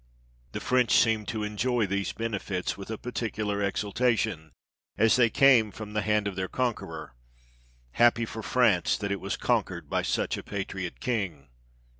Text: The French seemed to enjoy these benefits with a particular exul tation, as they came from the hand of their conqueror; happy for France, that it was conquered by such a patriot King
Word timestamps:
The 0.53 0.59
French 0.59 0.93
seemed 0.95 1.27
to 1.27 1.43
enjoy 1.43 1.85
these 1.85 2.11
benefits 2.11 2.75
with 2.75 2.89
a 2.89 2.97
particular 2.97 3.59
exul 3.61 3.93
tation, 3.93 4.49
as 4.97 5.15
they 5.15 5.29
came 5.29 5.69
from 5.71 5.93
the 5.93 6.01
hand 6.01 6.27
of 6.27 6.35
their 6.35 6.47
conqueror; 6.47 7.13
happy 7.91 8.25
for 8.25 8.41
France, 8.41 8.97
that 8.97 9.11
it 9.11 9.21
was 9.21 9.37
conquered 9.37 9.91
by 9.91 10.01
such 10.01 10.37
a 10.37 10.43
patriot 10.43 10.99
King 11.01 11.49